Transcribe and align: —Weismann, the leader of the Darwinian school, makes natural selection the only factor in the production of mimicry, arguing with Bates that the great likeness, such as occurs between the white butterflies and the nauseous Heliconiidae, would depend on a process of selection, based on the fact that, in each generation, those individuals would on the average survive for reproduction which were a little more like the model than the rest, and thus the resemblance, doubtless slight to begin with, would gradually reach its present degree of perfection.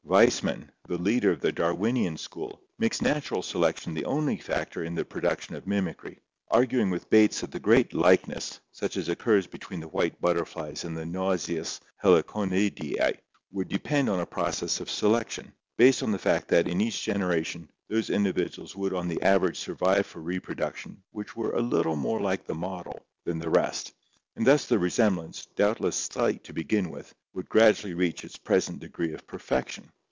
—Weismann, 0.11 0.67
the 0.89 0.97
leader 0.97 1.31
of 1.31 1.39
the 1.39 1.53
Darwinian 1.53 2.17
school, 2.17 2.59
makes 2.77 3.01
natural 3.01 3.41
selection 3.41 3.93
the 3.93 4.03
only 4.03 4.35
factor 4.35 4.83
in 4.83 4.93
the 4.93 5.05
production 5.05 5.55
of 5.55 5.65
mimicry, 5.65 6.19
arguing 6.49 6.89
with 6.89 7.09
Bates 7.09 7.39
that 7.39 7.51
the 7.51 7.61
great 7.61 7.93
likeness, 7.93 8.59
such 8.73 8.97
as 8.97 9.07
occurs 9.07 9.47
between 9.47 9.79
the 9.79 9.87
white 9.87 10.19
butterflies 10.19 10.83
and 10.83 10.97
the 10.97 11.05
nauseous 11.05 11.79
Heliconiidae, 12.03 13.19
would 13.53 13.69
depend 13.69 14.09
on 14.09 14.19
a 14.19 14.25
process 14.25 14.81
of 14.81 14.89
selection, 14.91 15.53
based 15.77 16.03
on 16.03 16.11
the 16.11 16.19
fact 16.19 16.49
that, 16.49 16.67
in 16.67 16.81
each 16.81 17.01
generation, 17.01 17.69
those 17.87 18.09
individuals 18.09 18.75
would 18.75 18.93
on 18.93 19.07
the 19.07 19.21
average 19.21 19.59
survive 19.59 20.05
for 20.05 20.19
reproduction 20.19 21.01
which 21.11 21.37
were 21.37 21.51
a 21.53 21.61
little 21.61 21.95
more 21.95 22.19
like 22.19 22.45
the 22.45 22.53
model 22.55 23.05
than 23.23 23.39
the 23.39 23.49
rest, 23.49 23.93
and 24.35 24.45
thus 24.45 24.65
the 24.65 24.79
resemblance, 24.79 25.45
doubtless 25.55 25.95
slight 25.95 26.43
to 26.43 26.51
begin 26.53 26.89
with, 26.91 27.13
would 27.33 27.47
gradually 27.47 27.93
reach 27.93 28.25
its 28.25 28.35
present 28.37 28.77
degree 28.79 29.13
of 29.13 29.25
perfection. 29.25 29.89